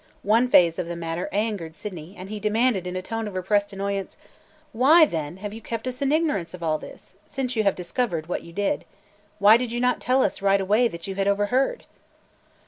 One 0.23 0.47
phase 0.47 0.79
of 0.79 0.87
the 0.87 0.95
matter 0.95 1.29
angered 1.31 1.75
Sydney, 1.75 2.15
and 2.17 2.31
he 2.31 2.39
demanded, 2.39 2.87
in 2.87 2.95
a 2.95 3.03
tone 3.03 3.27
of 3.27 3.35
repressed 3.35 3.71
annoyance: 3.71 4.17
"Why 4.73 5.05
then 5.05 5.37
have 5.37 5.53
you 5.53 5.61
kept 5.61 5.85
us 5.87 6.01
in 6.01 6.11
ignorance 6.11 6.55
of 6.55 6.63
all 6.63 6.79
this, 6.79 7.13
since 7.27 7.55
you 7.55 7.61
have 7.65 7.75
discovered 7.75 8.25
what 8.25 8.41
you 8.41 8.51
did? 8.51 8.83
Why 9.37 9.57
did 9.57 9.71
you 9.71 9.79
not 9.79 10.01
tell 10.01 10.23
us 10.23 10.41
right 10.41 10.59
away 10.59 10.87
that 10.87 11.05
you 11.05 11.13
had– 11.13 11.27
overheard?" 11.27 11.85